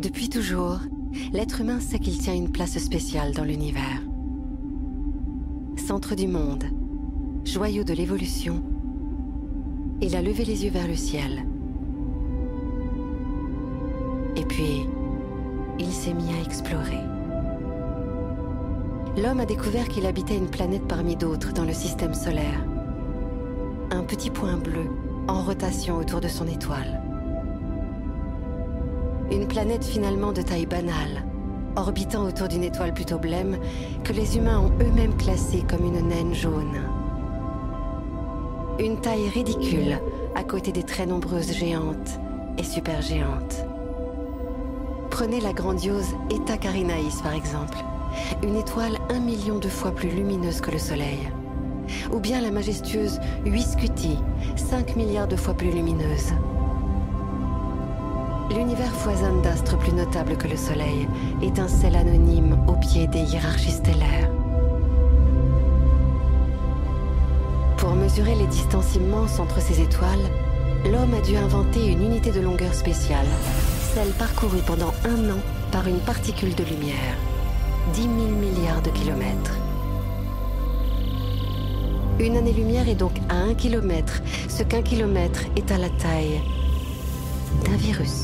[0.00, 0.78] Depuis toujours,
[1.34, 4.00] l'être humain sait qu'il tient une place spéciale dans l'univers.
[5.76, 6.64] Centre du monde,
[7.44, 8.62] joyau de l'évolution,
[10.00, 11.44] il a levé les yeux vers le ciel.
[14.36, 14.86] Et puis,
[15.78, 17.04] il s'est mis à explorer.
[19.18, 22.64] L'homme a découvert qu'il habitait une planète parmi d'autres dans le système solaire.
[23.90, 24.86] Un petit point bleu
[25.28, 27.09] en rotation autour de son étoile.
[29.30, 31.24] Une planète finalement de taille banale,
[31.76, 33.58] orbitant autour d'une étoile plutôt blême
[34.02, 36.80] que les humains ont eux-mêmes classée comme une naine jaune.
[38.80, 40.00] Une taille ridicule
[40.34, 42.18] à côté des très nombreuses géantes
[42.58, 43.64] et supergéantes.
[45.10, 47.78] Prenez la grandiose Eta Carinae par exemple,
[48.42, 51.30] une étoile un million de fois plus lumineuse que le Soleil.
[52.12, 54.18] Ou bien la majestueuse Huiscuti,
[54.56, 56.32] 5 milliards de fois plus lumineuse.
[58.50, 61.06] L'univers foisonne d'astres plus notables que le Soleil,
[61.40, 64.28] étincelle anonyme au pied des hiérarchies stellaires.
[67.76, 70.28] Pour mesurer les distances immenses entre ces étoiles,
[70.84, 73.26] l'homme a dû inventer une unité de longueur spéciale,
[73.94, 75.40] celle parcourue pendant un an
[75.70, 77.16] par une particule de lumière.
[77.94, 79.56] 10 000 milliards de kilomètres.
[82.18, 86.42] Une année-lumière est donc à un kilomètre, ce qu'un kilomètre est à la taille
[87.64, 88.19] d'un virus.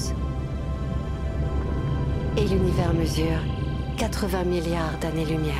[2.38, 3.38] Et l'univers mesure
[3.96, 5.54] 80 milliards d'années-lumière.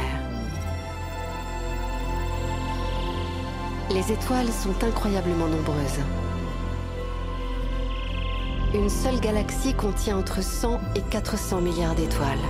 [3.90, 6.00] Les étoiles sont incroyablement nombreuses.
[8.74, 12.44] Une seule galaxie contient entre 100 et 400 milliards d'étoiles.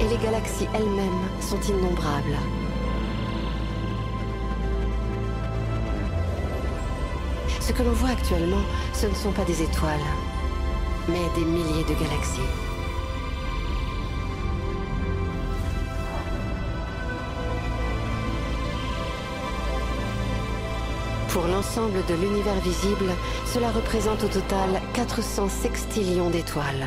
[0.00, 2.38] Et les galaxies elles-mêmes sont innombrables.
[7.60, 8.62] Ce que l'on voit actuellement,
[8.94, 10.00] ce ne sont pas des étoiles,
[11.08, 12.40] mais des milliers de galaxies.
[21.28, 23.12] Pour l'ensemble de l'univers visible,
[23.44, 26.86] cela représente au total 400 sextillions d'étoiles.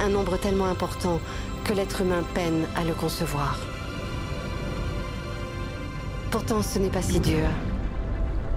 [0.00, 1.18] Un nombre tellement important
[1.64, 3.58] que l'être humain peine à le concevoir.
[6.30, 7.48] Pourtant, ce n'est pas si dur.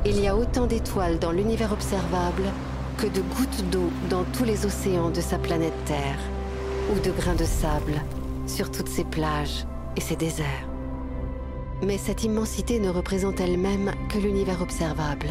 [0.05, 2.43] Il y a autant d'étoiles dans l'univers observable
[2.99, 6.19] que de gouttes d'eau dans tous les océans de sa planète Terre,
[6.91, 8.01] ou de grains de sable
[8.45, 9.65] sur toutes ses plages
[9.95, 10.67] et ses déserts.
[11.81, 15.29] Mais cette immensité ne représente elle-même que l'univers observable,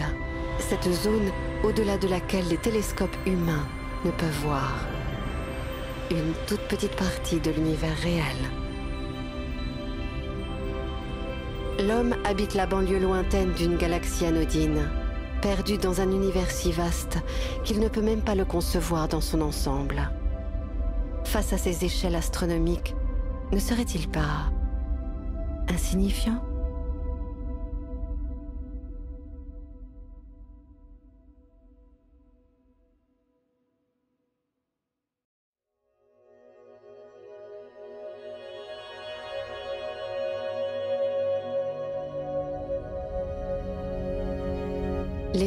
[0.58, 1.30] cette zone
[1.62, 3.66] au-delà de laquelle les télescopes humains
[4.06, 4.86] ne peuvent voir.
[6.10, 8.38] Une toute petite partie de l'univers réel.
[11.86, 14.88] L'homme habite la banlieue lointaine d'une galaxie anodine,
[15.40, 17.18] perdu dans un univers si vaste
[17.64, 20.10] qu'il ne peut même pas le concevoir dans son ensemble.
[21.24, 22.94] Face à ces échelles astronomiques,
[23.52, 24.50] ne serait-il pas
[25.68, 26.42] insignifiant?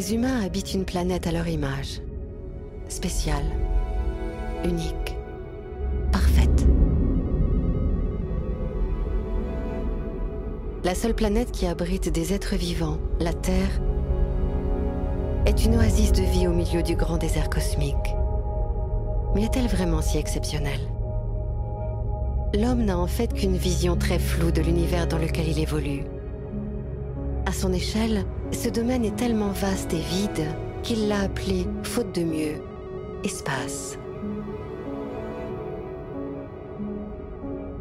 [0.01, 2.01] Les humains habitent une planète à leur image,
[2.87, 3.45] spéciale,
[4.65, 5.15] unique,
[6.11, 6.65] parfaite.
[10.83, 13.79] La seule planète qui abrite des êtres vivants, la Terre,
[15.45, 18.15] est une oasis de vie au milieu du grand désert cosmique.
[19.35, 20.81] Mais est-elle vraiment si exceptionnelle?
[22.55, 26.05] L'homme n'a en fait qu'une vision très floue de l'univers dans lequel il évolue.
[27.45, 30.45] À son échelle, ce domaine est tellement vaste et vide
[30.83, 32.61] qu'il l'a appelé, faute de mieux,
[33.23, 33.97] espace.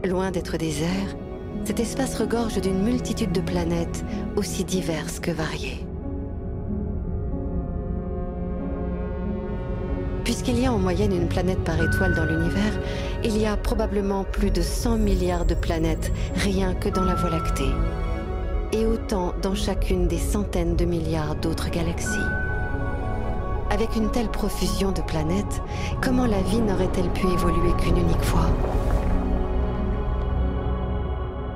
[0.05, 1.17] Loin d'être désert,
[1.64, 4.05] cet espace regorge d'une multitude de planètes
[4.37, 5.84] aussi diverses que variées.
[10.25, 12.78] Puisqu'il y a en moyenne une planète par étoile dans l'univers,
[13.25, 17.31] il y a probablement plus de 100 milliards de planètes rien que dans la Voie
[17.31, 17.73] lactée
[18.72, 22.19] et autant dans chacune des centaines de milliards d'autres galaxies.
[23.70, 25.62] Avec une telle profusion de planètes,
[26.02, 28.46] comment la vie n'aurait-elle pu évoluer qu'une unique fois?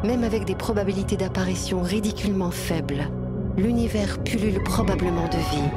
[0.04, 3.08] Même avec des probabilités d'apparition ridiculement faibles,
[3.56, 5.70] l'univers pullule probablement de vie.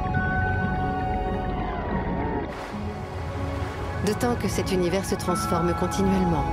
[4.06, 6.44] D'autant que cet univers se transforme continuellement.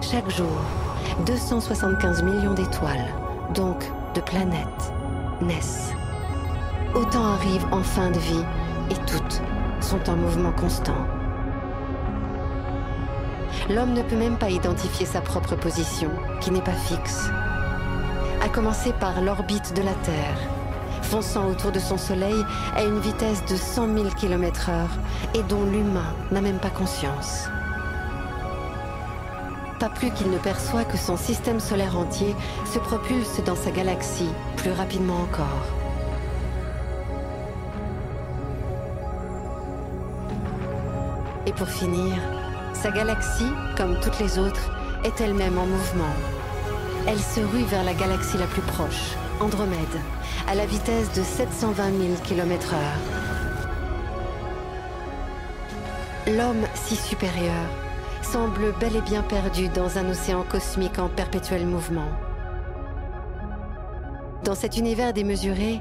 [0.00, 0.60] Chaque jour,
[1.24, 3.06] 275 millions d'étoiles,
[3.54, 4.92] donc de planètes,
[5.40, 5.92] naissent.
[6.94, 8.44] Autant arrivent en fin de vie
[8.90, 9.40] et toutes
[9.80, 11.06] sont en mouvement constant.
[13.70, 16.10] L'homme ne peut même pas identifier sa propre position,
[16.40, 17.30] qui n'est pas fixe.
[18.42, 20.38] À commencer par l'orbite de la Terre,
[21.02, 22.44] fonçant autour de son Soleil
[22.76, 24.86] à une vitesse de 100 000 km/h
[25.34, 27.48] et dont l'humain n'a même pas conscience.
[29.94, 32.34] Plus qu'il ne perçoit que son système solaire entier
[32.70, 35.64] se propulse dans sa galaxie plus rapidement encore.
[41.46, 42.14] Et pour finir,
[42.74, 44.70] sa galaxie, comme toutes les autres,
[45.04, 46.14] est elle-même en mouvement.
[47.06, 49.78] Elle se rue vers la galaxie la plus proche, Andromède,
[50.46, 52.76] à la vitesse de 720 000 km/h.
[56.36, 57.85] L'homme si supérieur
[58.36, 62.10] semble bel et bien perdu dans un océan cosmique en perpétuel mouvement.
[64.44, 65.80] Dans cet univers démesuré,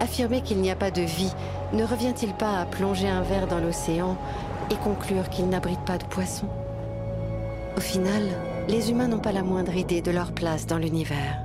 [0.00, 1.32] affirmer qu'il n'y a pas de vie
[1.72, 4.18] ne revient-il pas à plonger un verre dans l'océan
[4.70, 6.50] et conclure qu'il n'abrite pas de poissons
[7.78, 8.24] Au final,
[8.68, 11.38] les humains n'ont pas la moindre idée de leur place dans l'univers.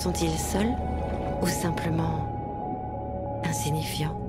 [0.00, 0.74] Sont-ils seuls
[1.40, 2.26] ou simplement
[3.44, 4.21] insignifiants?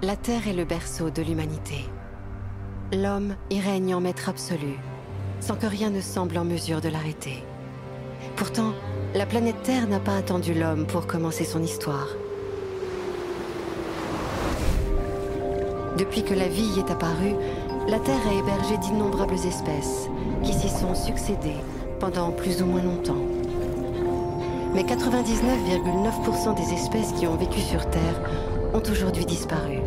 [0.00, 1.84] La Terre est le berceau de l'humanité.
[2.92, 4.78] L'homme y règne en maître absolu,
[5.40, 7.42] sans que rien ne semble en mesure de l'arrêter.
[8.36, 8.74] Pourtant,
[9.16, 12.06] la planète Terre n'a pas attendu l'homme pour commencer son histoire.
[15.96, 17.34] Depuis que la vie est apparue,
[17.88, 20.08] la Terre a hébergé d'innombrables espèces
[20.44, 21.58] qui s'y sont succédées
[21.98, 23.26] pendant plus ou moins longtemps.
[24.74, 28.20] Mais 99,9% des espèces qui ont vécu sur Terre
[28.74, 29.80] ont aujourd'hui disparu.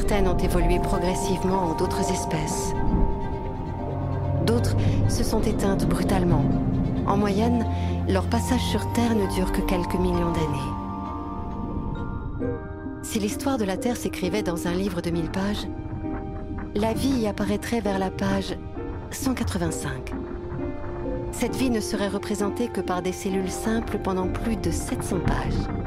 [0.00, 2.72] Certaines ont évolué progressivement en d'autres espèces.
[4.46, 4.74] D'autres
[5.10, 6.42] se sont éteintes brutalement.
[7.06, 7.66] En moyenne,
[8.08, 10.70] leur passage sur Terre ne dure que quelques millions d'années.
[13.02, 15.68] Si l'histoire de la Terre s'écrivait dans un livre de 1000 pages,
[16.74, 18.56] la vie y apparaîtrait vers la page
[19.10, 20.14] 185.
[21.30, 25.79] Cette vie ne serait représentée que par des cellules simples pendant plus de 700 pages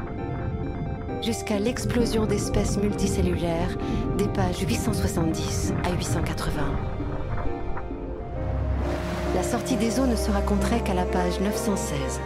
[1.24, 3.76] jusqu'à l'explosion d'espèces multicellulaires
[4.18, 6.62] des pages 870 à 880.
[9.34, 12.20] La sortie des eaux ne se raconterait qu'à la page 916.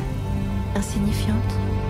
[0.76, 1.81] insignifiante.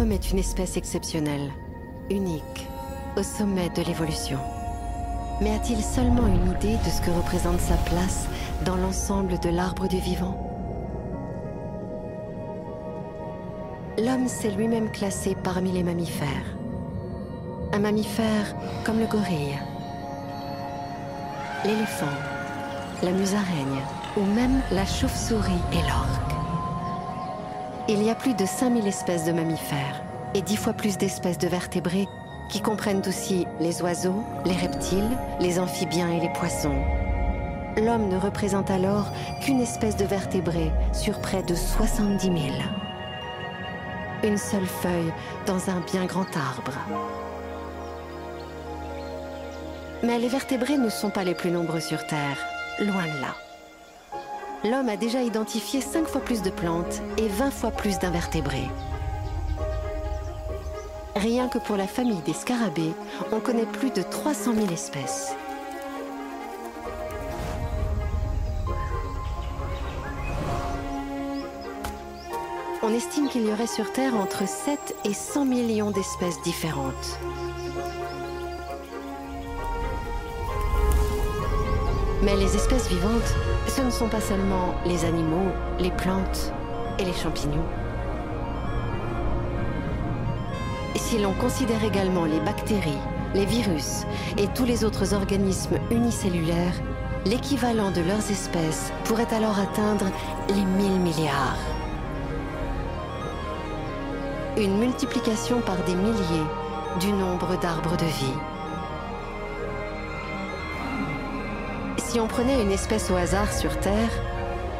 [0.00, 1.50] L'homme est une espèce exceptionnelle,
[2.08, 2.66] unique,
[3.18, 4.38] au sommet de l'évolution.
[5.42, 8.26] Mais a-t-il seulement une idée de ce que représente sa place
[8.64, 10.34] dans l'ensemble de l'arbre du vivant?
[13.98, 16.56] L'homme s'est lui-même classé parmi les mammifères.
[17.74, 19.58] Un mammifère comme le gorille,
[21.62, 22.06] l'éléphant,
[23.02, 23.82] la musaraigne
[24.16, 26.29] ou même la chauve-souris et l'orque.
[27.92, 30.04] Il y a plus de 5000 espèces de mammifères
[30.36, 32.06] et 10 fois plus d'espèces de vertébrés
[32.48, 36.80] qui comprennent aussi les oiseaux, les reptiles, les amphibiens et les poissons.
[37.76, 39.10] L'homme ne représente alors
[39.42, 42.36] qu'une espèce de vertébré sur près de 70 000.
[44.22, 45.12] Une seule feuille
[45.46, 46.78] dans un bien grand arbre.
[50.04, 52.38] Mais les vertébrés ne sont pas les plus nombreux sur Terre,
[52.78, 53.49] loin de là.
[54.62, 58.68] L'homme a déjà identifié 5 fois plus de plantes et 20 fois plus d'invertébrés.
[61.16, 62.92] Rien que pour la famille des scarabées,
[63.32, 65.34] on connaît plus de 300 000 espèces.
[72.82, 77.18] On estime qu'il y aurait sur Terre entre 7 et 100 millions d'espèces différentes.
[82.22, 83.34] Mais les espèces vivantes,
[83.66, 86.52] ce ne sont pas seulement les animaux, les plantes
[86.98, 87.64] et les champignons.
[90.96, 93.00] Si l'on considère également les bactéries,
[93.34, 94.04] les virus
[94.36, 96.74] et tous les autres organismes unicellulaires,
[97.24, 100.06] l'équivalent de leurs espèces pourrait alors atteindre
[100.48, 101.58] les 1000 milliards.
[104.56, 106.46] Une multiplication par des milliers
[107.00, 108.59] du nombre d'arbres de vie.
[112.10, 114.10] Si on prenait une espèce au hasard sur Terre,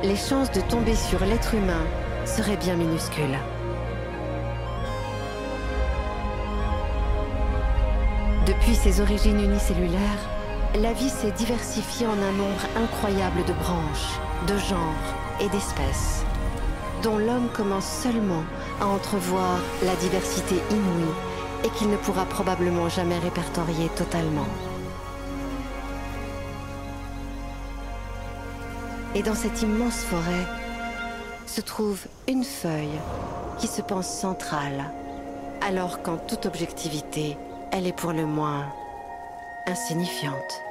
[0.03, 1.87] les chances de tomber sur l'être humain
[2.25, 3.39] seraient bien minuscules.
[8.47, 10.29] Depuis ses origines unicellulaires,
[10.75, 14.19] la vie s'est diversifiée en un nombre incroyable de branches,
[14.49, 16.25] de genres et d'espèces,
[17.05, 18.43] dont l'homme commence seulement
[18.81, 21.15] à entrevoir la diversité inouïe
[21.63, 24.49] et qu'il ne pourra probablement jamais répertorier totalement.
[29.14, 30.47] Et dans cette immense forêt
[31.47, 33.00] se trouve une feuille
[33.59, 34.85] qui se pense centrale,
[35.61, 37.37] alors qu'en toute objectivité,
[37.73, 38.67] elle est pour le moins
[39.67, 40.62] insignifiante.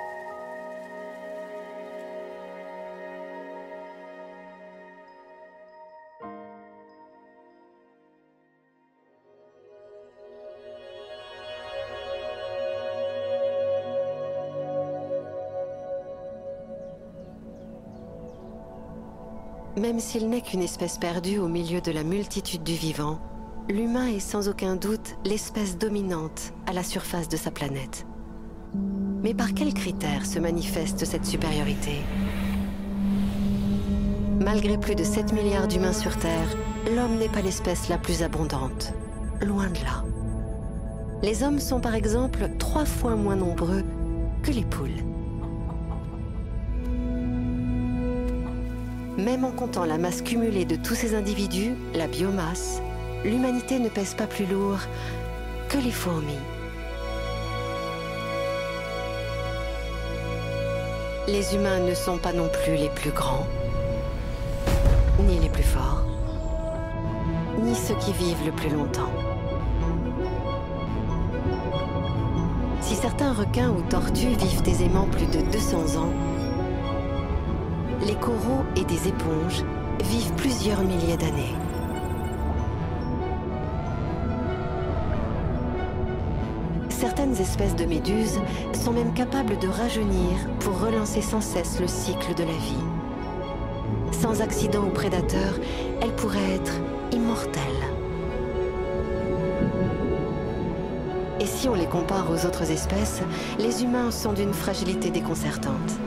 [19.89, 23.19] Même s'il n'est qu'une espèce perdue au milieu de la multitude du vivant,
[23.67, 28.05] l'humain est sans aucun doute l'espèce dominante à la surface de sa planète.
[29.23, 32.01] Mais par quels critères se manifeste cette supériorité?
[34.39, 36.55] Malgré plus de 7 milliards d'humains sur Terre,
[36.95, 38.93] l'homme n'est pas l'espèce la plus abondante.
[39.41, 40.03] Loin de là.
[41.23, 43.83] Les hommes sont par exemple trois fois moins nombreux
[44.43, 45.03] que les poules.
[49.25, 52.81] Même en comptant la masse cumulée de tous ces individus, la biomasse,
[53.25, 54.79] l'humanité ne pèse pas plus lourd
[55.67, 56.39] que les fourmis.
[61.27, 63.45] Les humains ne sont pas non plus les plus grands,
[65.27, 66.05] ni les plus forts,
[67.61, 69.11] ni ceux qui vivent le plus longtemps.
[72.79, 76.13] Si certains requins ou tortues vivent aisément plus de 200 ans,
[78.09, 79.63] les coraux et des éponges
[80.03, 81.53] vivent plusieurs milliers d'années.
[86.89, 88.39] Certaines espèces de méduses
[88.73, 92.85] sont même capables de rajeunir pour relancer sans cesse le cycle de la vie.
[94.11, 95.53] Sans accident ou prédateur,
[96.01, 96.73] elles pourraient être
[97.11, 97.61] immortelles.
[101.39, 103.21] Et si on les compare aux autres espèces,
[103.59, 105.99] les humains sont d'une fragilité déconcertante.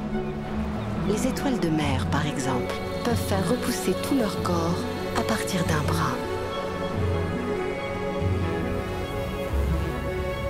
[1.12, 4.78] Les étoiles de mer, par exemple, peuvent faire repousser tout leur corps
[5.18, 6.16] à partir d'un bras.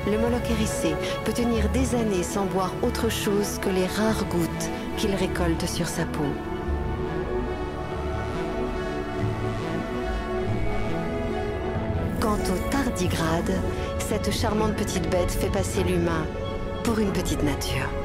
[0.07, 4.71] Le moloch hérissé peut tenir des années sans boire autre chose que les rares gouttes
[4.99, 6.33] qu'il récolte sur sa peau.
[12.21, 13.61] Quant au tardigrade,
[13.99, 16.25] cette charmante petite bête fait passer l'humain
[16.85, 18.02] pour une petite nature.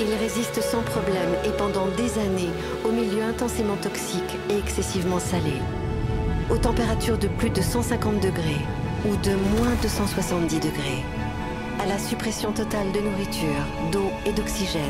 [0.00, 2.52] Il résiste sans problème et pendant des années
[2.84, 5.54] au milieu intensément toxique et excessivement salé.
[6.50, 8.64] aux températures de plus de 150 degrés
[9.06, 11.04] ou de moins 270 degrés,
[11.80, 14.82] à la suppression totale de nourriture, d'eau et d'oxygène,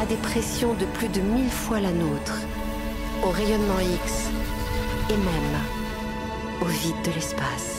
[0.00, 2.40] à des pressions de plus de 1000 fois la nôtre,
[3.22, 4.30] au rayonnement X
[5.10, 5.60] et même
[6.60, 7.73] au vide de l'espace.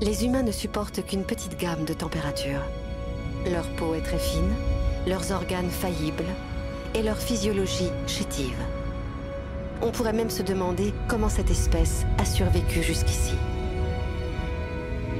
[0.00, 2.62] Les humains ne supportent qu'une petite gamme de températures.
[3.50, 4.54] Leur peau est très fine,
[5.08, 6.24] leurs organes faillibles
[6.94, 8.56] et leur physiologie chétive.
[9.82, 13.34] On pourrait même se demander comment cette espèce a survécu jusqu'ici.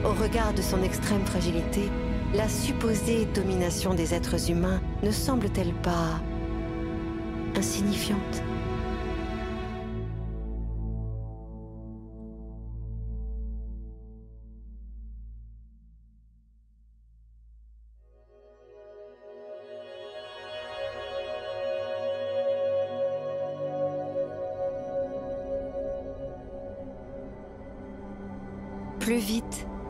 [0.05, 1.91] Au regard de son extrême fragilité,
[2.33, 6.21] la supposée domination des êtres humains ne semble-t-elle pas
[7.57, 8.43] insignifiante?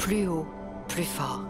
[0.08, 0.46] Plus haut,
[0.88, 1.42] plus fort.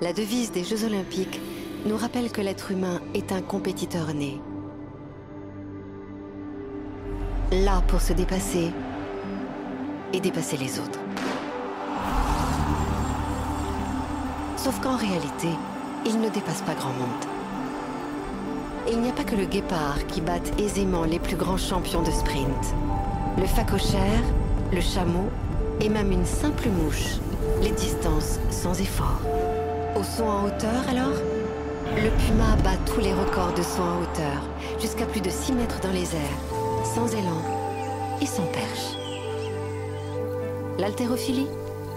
[0.00, 1.40] La devise des Jeux olympiques
[1.86, 4.40] nous rappelle que l'être humain est un compétiteur né.
[7.52, 8.72] Là pour se dépasser
[10.12, 10.98] et dépasser les autres.
[14.56, 15.50] Sauf qu'en réalité,
[16.06, 17.24] il ne dépasse pas grand monde.
[18.88, 22.02] Et il n'y a pas que le guépard qui batte aisément les plus grands champions
[22.02, 22.74] de sprint.
[23.38, 24.24] Le phacochère,
[24.72, 25.30] le chameau
[25.80, 27.16] et même une simple mouche,
[27.62, 29.20] les distances sans effort.
[29.96, 31.16] Au saut en hauteur alors?
[31.96, 34.42] Le puma bat tous les records de saut en hauteur,
[34.80, 36.40] jusqu'à plus de 6 mètres dans les airs,
[36.84, 37.42] sans élan
[38.20, 38.96] et sans perche.
[40.78, 41.48] L'haltérophilie?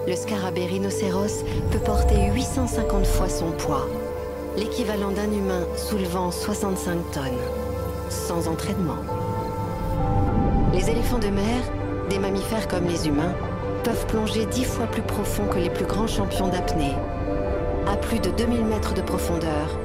[0.08, 3.88] Le scarabée rhinocéros peut porter 850 fois son poids,
[4.58, 7.24] l'équivalent d'un humain soulevant 65 tonnes,
[8.10, 8.98] sans entraînement.
[10.74, 11.62] Les éléphants de mer,
[12.10, 13.34] des mammifères comme les humains,
[13.84, 16.96] peuvent plonger dix fois plus profond que les plus grands champions d'apnée,
[17.88, 19.80] à plus de 2000 mètres de profondeur,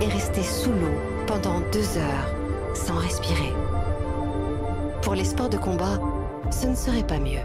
[0.00, 2.34] et rester sous l'eau pendant deux heures,
[2.74, 3.52] sans respirer.
[5.02, 5.98] Pour les sports de combat,
[6.50, 7.40] ce ne serait pas mieux.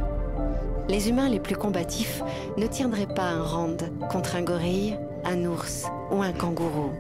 [0.90, 2.22] Les humains les plus combatifs
[2.58, 6.92] ne tiendraient pas un round contre un gorille, un ours ou un kangourou.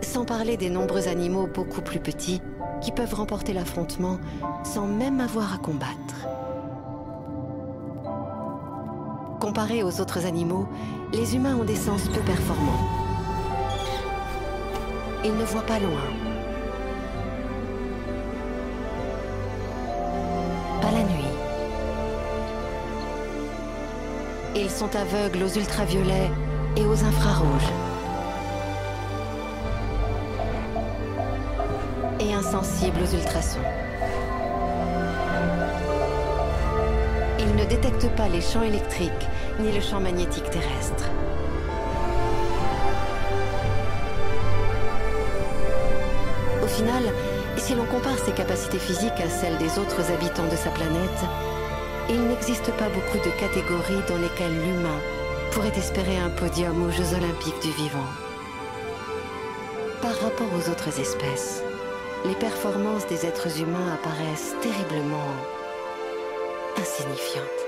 [0.00, 2.40] Sans parler des nombreux animaux beaucoup plus petits
[2.80, 4.18] qui peuvent remporter l'affrontement
[4.62, 6.03] sans même avoir à combattre.
[9.54, 10.66] Comparés aux autres animaux,
[11.12, 12.88] les humains ont des sens peu performants.
[15.24, 16.02] Ils ne voient pas loin.
[20.82, 21.30] Pas la nuit.
[24.56, 26.32] Ils sont aveugles aux ultraviolets
[26.76, 27.72] et aux infrarouges.
[32.18, 33.60] Et insensibles aux ultrasons.
[37.38, 39.28] Ils ne détectent pas les champs électriques
[39.60, 41.04] ni le champ magnétique terrestre.
[46.62, 47.02] Au final,
[47.56, 51.20] si l'on compare ses capacités physiques à celles des autres habitants de sa planète,
[52.10, 55.00] il n'existe pas beaucoup de catégories dans lesquelles l'humain
[55.52, 58.10] pourrait espérer un podium aux Jeux olympiques du vivant.
[60.02, 61.62] Par rapport aux autres espèces,
[62.26, 65.32] les performances des êtres humains apparaissent terriblement
[66.76, 67.63] insignifiantes.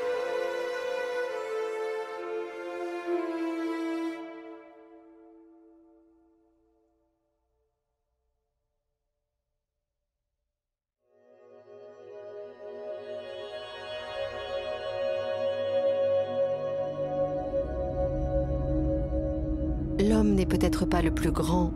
[21.31, 21.73] Grand,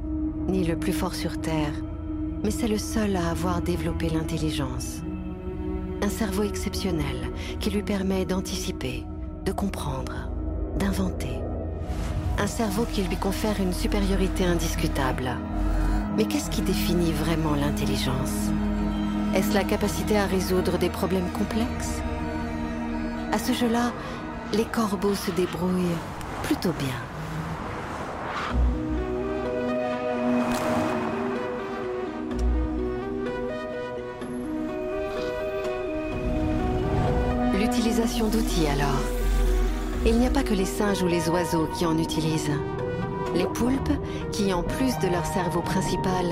[0.49, 1.73] ni le plus fort sur Terre,
[2.43, 5.03] mais c'est le seul à avoir développé l'intelligence.
[6.03, 9.05] Un cerveau exceptionnel qui lui permet d'anticiper,
[9.45, 10.31] de comprendre,
[10.79, 11.39] d'inventer.
[12.39, 15.37] Un cerveau qui lui confère une supériorité indiscutable.
[16.17, 18.51] Mais qu'est-ce qui définit vraiment l'intelligence?
[19.35, 22.01] Est-ce la capacité à résoudre des problèmes complexes?
[23.33, 23.93] À ce jeu-là,
[24.55, 25.99] les corbeaux se débrouillent
[26.43, 27.10] plutôt bien.
[37.81, 39.01] L'utilisation d'outils alors.
[40.05, 42.53] Il n'y a pas que les singes ou les oiseaux qui en utilisent.
[43.35, 43.99] Les poulpes,
[44.33, 46.27] qui en plus de leur cerveau principal,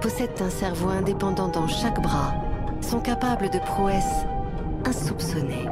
[0.00, 2.34] possèdent un cerveau indépendant dans chaque bras,
[2.80, 4.24] sont capables de prouesses
[4.84, 5.66] insoupçonnées.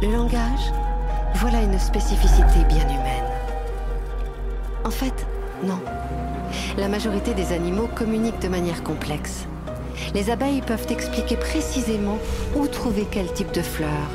[0.00, 0.72] Le langage,
[1.34, 3.32] voilà une spécificité bien humaine.
[4.84, 5.26] En fait,
[5.64, 5.80] Non.
[6.76, 9.48] La majorité des animaux communiquent de manière complexe.
[10.14, 12.18] Les abeilles peuvent expliquer précisément
[12.56, 14.10] où trouver quel type de fleurs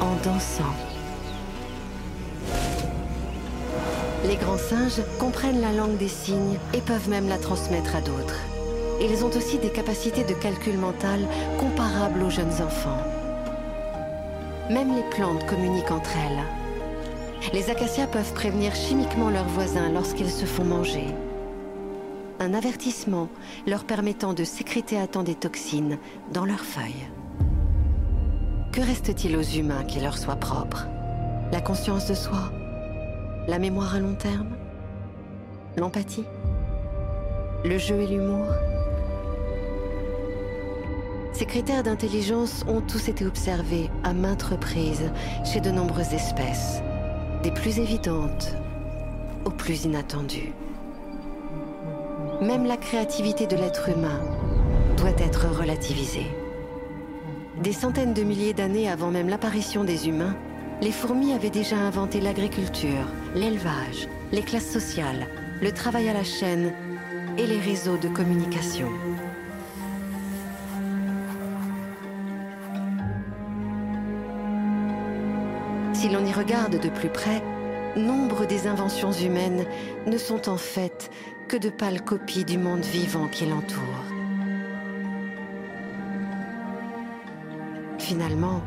[0.00, 0.74] en dansant.
[4.26, 8.40] Les grands singes comprennent la langue des signes et peuvent même la transmettre à d'autres.
[9.00, 11.20] Ils ont aussi des capacités de calcul mental
[11.58, 13.02] comparables aux jeunes enfants.
[14.68, 17.50] Même les plantes communiquent entre elles.
[17.54, 21.06] Les acacias peuvent prévenir chimiquement leurs voisins lorsqu'ils se font manger.
[22.42, 23.28] Un avertissement
[23.66, 25.98] leur permettant de sécréter à temps des toxines
[26.32, 27.06] dans leurs feuilles.
[28.72, 30.86] Que reste-t-il aux humains qui leur soit propre
[31.52, 32.50] La conscience de soi?
[33.46, 34.56] La mémoire à long terme?
[35.76, 36.24] L'empathie?
[37.62, 38.46] Le jeu et l'humour?
[41.34, 45.12] Ces critères d'intelligence ont tous été observés à maintes reprises
[45.44, 46.80] chez de nombreuses espèces,
[47.42, 48.54] des plus évidentes
[49.44, 50.54] aux plus inattendues.
[52.40, 54.18] Même la créativité de l'être humain
[54.96, 56.26] doit être relativisée.
[57.62, 60.34] Des centaines de milliers d'années avant même l'apparition des humains,
[60.80, 65.26] les fourmis avaient déjà inventé l'agriculture, l'élevage, les classes sociales,
[65.60, 66.72] le travail à la chaîne
[67.36, 68.88] et les réseaux de communication.
[75.92, 77.42] Si l'on y regarde de plus près,
[77.96, 79.66] nombre des inventions humaines
[80.06, 81.10] ne sont en fait
[81.50, 84.04] que de pâles copies du monde vivant qui l'entoure.
[87.98, 88.62] Finalement,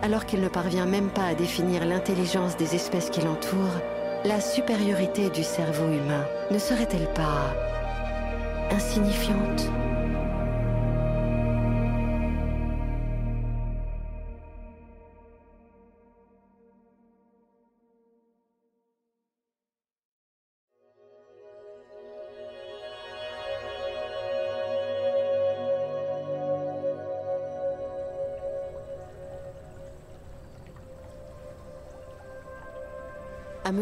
[0.00, 3.82] alors qu'il ne parvient même pas à définir l'intelligence des espèces qui l'entourent,
[4.24, 7.54] la supériorité du cerveau humain ne serait-elle pas
[8.70, 9.70] insignifiante?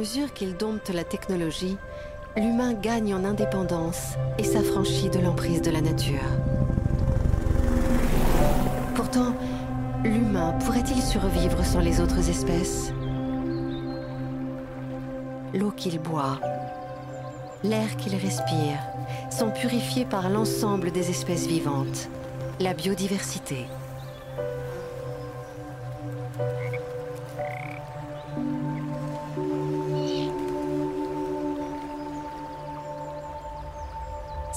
[0.01, 1.77] Mesure qu'il dompte la technologie,
[2.35, 6.25] l'humain gagne en indépendance et s'affranchit de l'emprise de la nature.
[8.95, 9.35] Pourtant,
[10.03, 12.95] l'humain pourrait-il survivre sans les autres espèces?
[15.53, 16.41] L'eau qu'il boit,
[17.63, 18.79] l'air qu'il respire
[19.31, 22.09] sont purifiés par l'ensemble des espèces vivantes,
[22.59, 23.67] la biodiversité.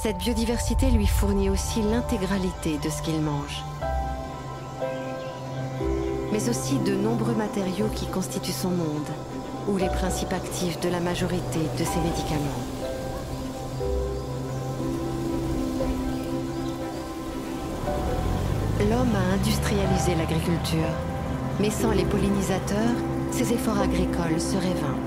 [0.04, 3.64] Cette biodiversité lui fournit aussi l'intégralité de ce qu'il mange,
[6.30, 9.08] mais aussi de nombreux matériaux qui constituent son monde,
[9.70, 12.64] ou les principes actifs de la majorité de ses médicaments.
[18.82, 20.94] L'homme a industrialisé l'agriculture,
[21.62, 22.98] mais sans les pollinisateurs,
[23.32, 25.03] ses efforts agricoles seraient vains.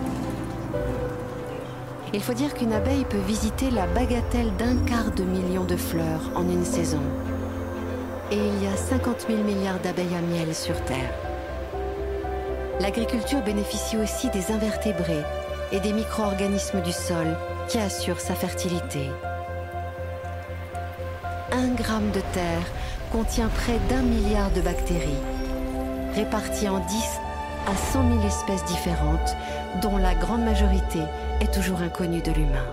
[2.14, 6.31] Il faut dire qu'une abeille peut visiter la bagatelle d'un quart de million de fleurs
[6.35, 7.03] en une saison.
[8.31, 11.12] Et il y a 50 000 milliards d'abeilles à miel sur Terre.
[12.81, 15.23] L'agriculture bénéficie aussi des invertébrés
[15.73, 17.37] et des micro-organismes du sol
[17.69, 19.11] qui assurent sa fertilité.
[21.53, 22.66] Un gramme de terre
[23.11, 25.23] contient près d'un milliard de bactéries,
[26.14, 26.87] réparties en 10
[27.66, 29.37] à 100 000 espèces différentes,
[29.83, 31.01] dont la grande majorité
[31.40, 32.66] est toujours inconnue de l'humain.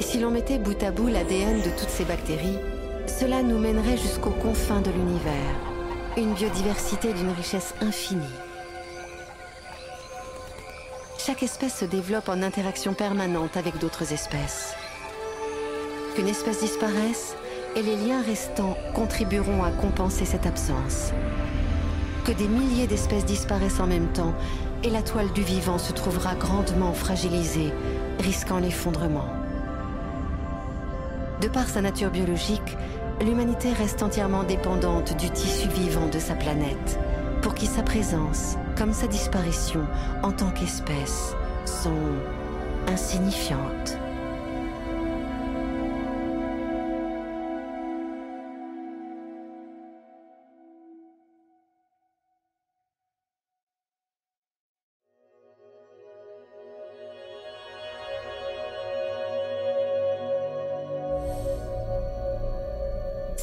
[0.00, 2.58] Si l'on mettait bout à bout l'ADN de toutes ces bactéries,
[3.06, 5.56] cela nous mènerait jusqu'aux confins de l'univers,
[6.16, 8.22] une biodiversité d'une richesse infinie.
[11.18, 14.74] Chaque espèce se développe en interaction permanente avec d'autres espèces.
[16.14, 17.34] Qu'une espèce disparaisse,
[17.74, 21.12] et les liens restants contribueront à compenser cette absence
[22.26, 24.34] que des milliers d'espèces disparaissent en même temps
[24.82, 27.72] et la toile du vivant se trouvera grandement fragilisée,
[28.20, 29.28] risquant l'effondrement.
[31.40, 32.76] De par sa nature biologique,
[33.20, 36.98] l'humanité reste entièrement dépendante du tissu vivant de sa planète,
[37.42, 39.86] pour qui sa présence, comme sa disparition
[40.22, 41.34] en tant qu'espèce,
[41.64, 41.90] sont
[42.88, 43.98] insignifiantes.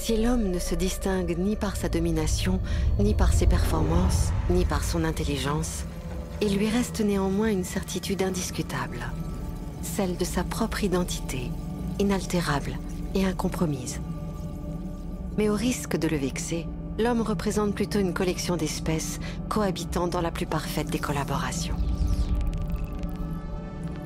[0.04, 2.60] Si l'homme ne se distingue ni par sa domination,
[3.00, 5.86] ni par ses performances, ni par son intelligence,
[6.42, 9.00] Il lui reste néanmoins une certitude indiscutable,
[9.82, 11.50] celle de sa propre identité,
[12.00, 12.78] inaltérable
[13.16, 14.02] et incompromise.
[15.38, 16.68] Mais au risque de le vexer,
[17.00, 21.78] l'homme représente plutôt une collection d'espèces cohabitant dans la plus parfaite des collaborations.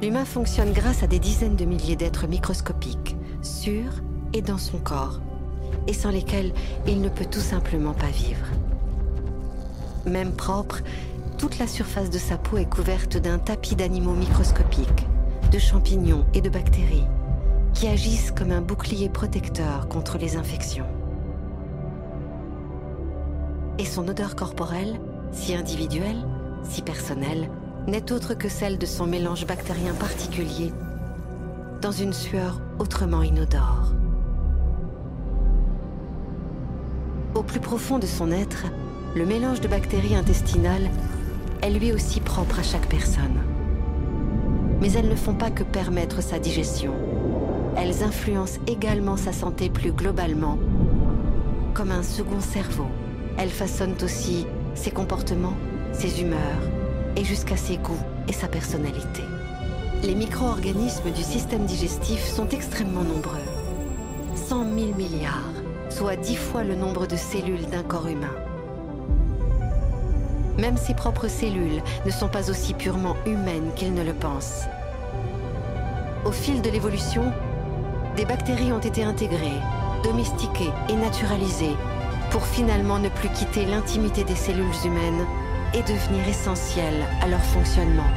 [0.04, 3.86] L'humain fonctionne grâce à des dizaines de milliers d'êtres microscopiques, sur
[4.34, 5.22] et dans son corps,
[5.88, 6.54] et sans lesquels
[6.88, 8.46] il ne peut tout simplement pas vivre.
[10.06, 10.82] Même propre,
[11.38, 15.08] toute la surface de sa peau est couverte d'un tapis d'animaux microscopiques,
[15.52, 17.06] de champignons et de bactéries,
[17.74, 20.88] qui agissent comme un bouclier protecteur contre les infections.
[23.78, 25.00] Et son odeur corporelle,
[25.32, 26.26] si individuelle,
[26.64, 27.50] si personnelle,
[27.86, 30.74] n'est autre que celle de son mélange bactérien particulier,
[31.82, 33.94] dans une sueur autrement inodore.
[37.38, 38.66] Au plus profond de son être,
[39.16, 40.90] le mélange de bactéries intestinales
[41.62, 43.44] est lui aussi propre à chaque personne.
[44.82, 46.94] Mais elles ne font pas que permettre sa digestion.
[47.76, 50.58] Elles influencent également sa santé plus globalement,
[51.76, 52.88] comme un second cerveau.
[53.38, 55.58] Elles façonnent aussi ses comportements,
[55.94, 56.64] ses humeurs,
[57.16, 59.22] et jusqu'à ses goûts et sa personnalité.
[60.02, 63.46] Les micro-organismes du système digestif sont extrêmement nombreux.
[64.34, 65.54] 100 000 milliards,
[65.98, 68.36] soit 10 fois le nombre de cellules d'un corps humain.
[70.60, 74.66] Même ses propres cellules ne sont pas aussi purement humaines qu'ils ne le pensent.
[76.24, 77.34] Au fil de l'évolution,
[78.16, 79.60] des bactéries ont été intégrées,
[80.04, 81.76] domestiquées et naturalisées
[82.30, 85.26] pour finalement ne plus quitter l'intimité des cellules humaines
[85.74, 88.12] et devenir essentielles à leur fonctionnement.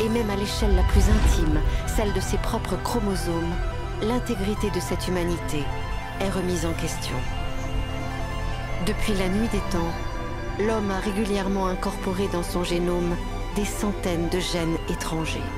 [0.00, 3.52] Et même à l'échelle la plus intime, celle de ses propres chromosomes,
[4.00, 5.64] l'intégrité de cette humanité
[6.30, 7.16] remise en question.
[8.86, 9.92] Depuis la nuit des temps,
[10.58, 13.16] l'homme a régulièrement incorporé dans son génome
[13.56, 15.48] des centaines de gènes étrangers.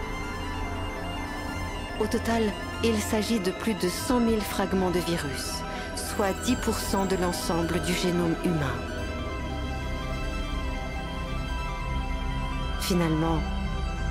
[2.01, 2.43] Au total,
[2.83, 5.63] il s'agit de plus de 100 000 fragments de virus,
[5.97, 8.75] soit 10% de l'ensemble du génome humain.
[12.81, 13.39] Finalement,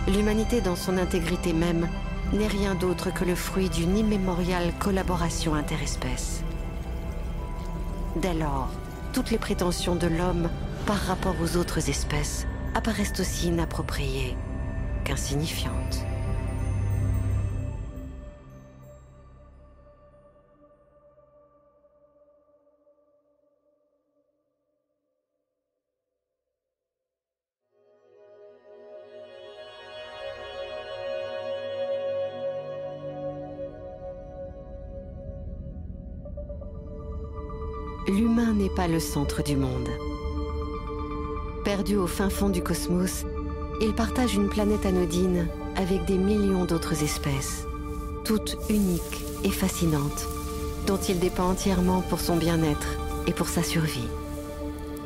[0.08, 1.88] l'humanité dans son intégrité même
[2.34, 6.44] n'est rien d'autre que le fruit d'une immémoriale collaboration interespèce.
[8.16, 8.70] Dès lors,
[9.14, 10.50] toutes les prétentions de l'homme
[10.86, 14.36] par rapport aux autres espèces apparaissent aussi inappropriées
[15.04, 16.06] qu'insignifiantes.
[38.76, 39.90] Pas le centre du monde.
[41.64, 43.26] Perdu au fin fond du cosmos,
[43.82, 47.68] il partage une planète anodine avec des millions d'autres espèces,
[48.24, 50.28] toutes uniques et fascinantes,
[50.88, 54.08] dont il dépend entièrement pour son bien-être et pour sa survie.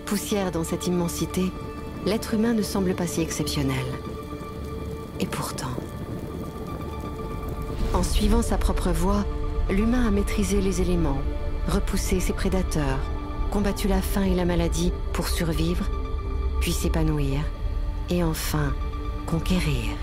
[0.05, 1.51] Poussière dans cette immensité,
[2.05, 3.85] l'être humain ne semble pas si exceptionnel.
[5.19, 5.75] Et pourtant,
[7.93, 9.25] en suivant sa propre voie,
[9.69, 11.21] l'humain a maîtrisé les éléments,
[11.67, 12.99] repoussé ses prédateurs,
[13.57, 15.89] combattu la faim et la maladie pour survivre
[16.61, 17.39] puis s'épanouir,
[18.07, 18.71] et enfin
[19.25, 19.95] conquérir.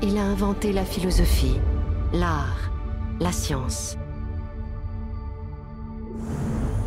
[0.00, 1.58] Il a inventé la philosophie,
[2.12, 2.70] l'art,
[3.18, 3.96] la science.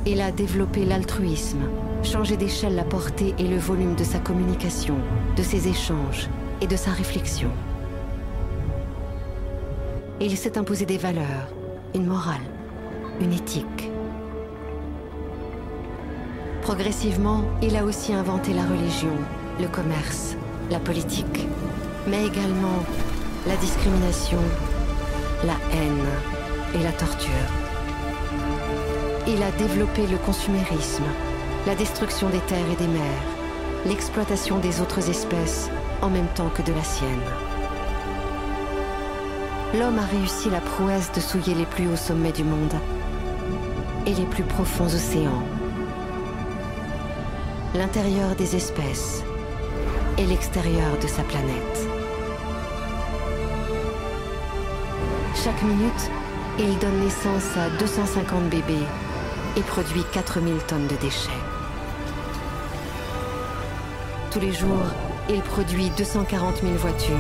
[0.06, 1.68] Il a développé l'altruisme,
[2.02, 4.96] changé d'échelle la portée et le volume de sa communication,
[5.36, 6.30] de ses échanges
[6.62, 7.50] et de sa réflexion.
[10.22, 11.50] Il s'est imposé des valeurs,
[11.94, 12.48] une morale,
[13.20, 13.92] une éthique.
[16.66, 19.14] Progressivement, il a aussi inventé la religion,
[19.62, 20.36] le commerce,
[20.72, 21.48] la politique,
[22.08, 22.84] mais également
[23.46, 24.40] la discrimination,
[25.46, 26.04] la haine
[26.74, 27.30] et la torture.
[29.28, 31.04] Il a développé le consumérisme,
[31.68, 33.24] la destruction des terres et des mers,
[33.86, 35.70] l'exploitation des autres espèces
[36.02, 37.30] en même temps que de la sienne.
[39.76, 42.74] L'homme a réussi la prouesse de souiller les plus hauts sommets du monde
[44.08, 45.44] et les plus profonds océans
[47.76, 49.24] l'intérieur des espèces
[50.18, 51.88] et l'extérieur de sa planète.
[55.36, 56.12] Chaque minute,
[56.58, 58.88] il donne naissance à 250 bébés
[59.58, 61.30] et produit 4000 tonnes de déchets.
[64.32, 64.88] Tous les jours,
[65.30, 67.16] il produit 240 000 voitures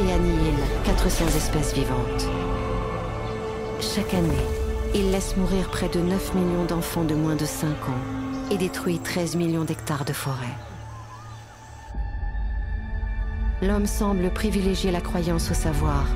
[0.00, 2.28] et annihile 400 espèces vivantes.
[3.80, 4.46] Chaque année,
[4.94, 8.98] il laisse mourir près de 9 millions d'enfants de moins de 5 ans et détruit
[8.98, 10.56] 13 millions d'hectares de forêt.
[13.62, 16.06] L'homme semble privilégier la croyance au savoir,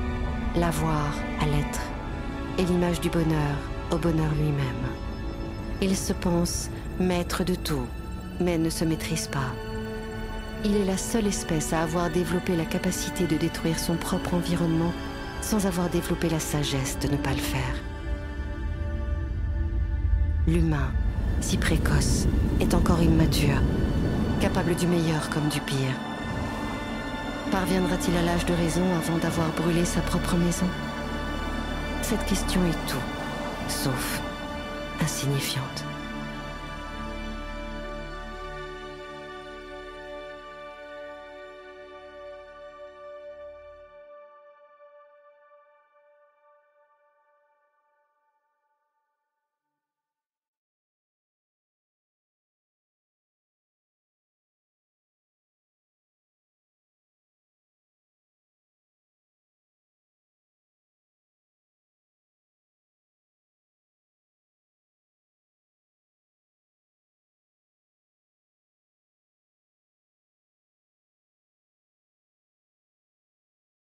[0.55, 1.81] l'avoir à l'être,
[2.57, 3.55] et l'image du bonheur
[3.91, 4.87] au bonheur lui-même.
[5.81, 7.85] Il se pense maître de tout,
[8.39, 9.53] mais ne se maîtrise pas.
[10.65, 14.91] Il est la seule espèce à avoir développé la capacité de détruire son propre environnement
[15.41, 17.75] sans avoir développé la sagesse de ne pas le faire.
[20.47, 20.91] L'humain,
[21.41, 22.27] si précoce,
[22.59, 23.61] est encore immature,
[24.39, 25.95] capable du meilleur comme du pire.
[27.51, 30.67] Parviendra-t-il à l'âge de raison avant d'avoir brûlé sa propre maison?
[32.01, 32.97] Cette question est tout,
[33.69, 34.21] sauf
[35.01, 35.85] insignifiante.